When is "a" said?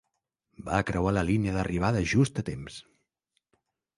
2.43-2.47